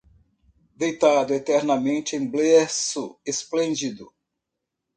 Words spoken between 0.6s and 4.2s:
Deitado eternamente em berço esplêndido